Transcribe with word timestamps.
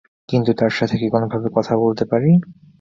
কিন্তু 0.29 0.51
তার 0.59 0.71
সাথে 0.77 0.95
কি 0.97 1.07
কোনোভাবে 1.13 1.47
কথা 1.57 1.73
বলতে 1.83 2.03
পারি? 2.11 2.31